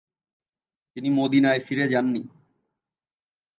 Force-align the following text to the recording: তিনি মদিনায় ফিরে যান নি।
তিনি 0.97 1.09
মদিনায় 1.09 1.61
ফিরে 1.65 1.85
যান 1.87 2.05
নি। 2.05 2.21